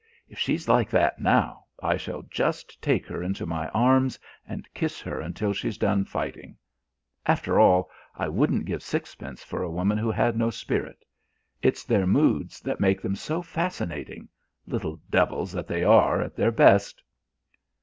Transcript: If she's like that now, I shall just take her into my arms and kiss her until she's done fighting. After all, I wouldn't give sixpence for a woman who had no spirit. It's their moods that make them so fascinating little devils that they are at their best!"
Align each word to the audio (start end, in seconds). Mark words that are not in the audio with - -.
If 0.27 0.39
she's 0.39 0.67
like 0.67 0.89
that 0.89 1.19
now, 1.19 1.65
I 1.79 1.95
shall 1.95 2.23
just 2.23 2.81
take 2.81 3.05
her 3.05 3.21
into 3.21 3.45
my 3.45 3.67
arms 3.67 4.17
and 4.47 4.67
kiss 4.73 4.99
her 5.01 5.19
until 5.21 5.53
she's 5.53 5.77
done 5.77 6.05
fighting. 6.05 6.57
After 7.27 7.59
all, 7.59 7.87
I 8.15 8.27
wouldn't 8.27 8.65
give 8.65 8.81
sixpence 8.81 9.43
for 9.43 9.61
a 9.61 9.69
woman 9.69 9.99
who 9.99 10.09
had 10.09 10.35
no 10.35 10.49
spirit. 10.49 11.05
It's 11.61 11.83
their 11.83 12.07
moods 12.07 12.61
that 12.61 12.79
make 12.79 12.99
them 12.99 13.15
so 13.15 13.43
fascinating 13.43 14.27
little 14.65 14.99
devils 15.11 15.51
that 15.51 15.67
they 15.67 15.83
are 15.83 16.19
at 16.23 16.35
their 16.35 16.51
best!" 16.51 17.03